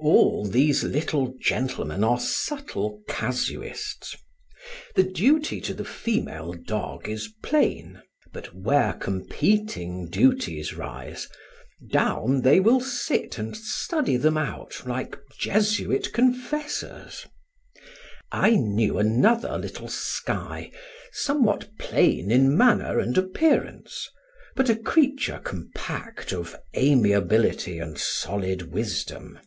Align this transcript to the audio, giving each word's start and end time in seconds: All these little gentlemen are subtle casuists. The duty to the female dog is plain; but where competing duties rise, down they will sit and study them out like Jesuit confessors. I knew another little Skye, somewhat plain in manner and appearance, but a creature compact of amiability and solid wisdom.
All 0.00 0.44
these 0.46 0.82
little 0.82 1.34
gentlemen 1.40 2.02
are 2.02 2.18
subtle 2.18 3.00
casuists. 3.08 4.16
The 4.96 5.04
duty 5.04 5.60
to 5.62 5.72
the 5.72 5.84
female 5.84 6.52
dog 6.52 7.08
is 7.08 7.32
plain; 7.44 8.02
but 8.32 8.46
where 8.52 8.94
competing 8.94 10.10
duties 10.10 10.74
rise, 10.74 11.28
down 11.92 12.42
they 12.42 12.58
will 12.58 12.80
sit 12.80 13.38
and 13.38 13.56
study 13.56 14.16
them 14.16 14.36
out 14.36 14.84
like 14.84 15.16
Jesuit 15.38 16.12
confessors. 16.12 17.26
I 18.32 18.56
knew 18.56 18.98
another 18.98 19.56
little 19.56 19.88
Skye, 19.88 20.72
somewhat 21.12 21.68
plain 21.78 22.32
in 22.32 22.56
manner 22.58 22.98
and 22.98 23.16
appearance, 23.16 24.08
but 24.56 24.68
a 24.68 24.74
creature 24.76 25.38
compact 25.44 26.32
of 26.32 26.56
amiability 26.76 27.78
and 27.78 27.96
solid 27.96 28.72
wisdom. 28.72 29.38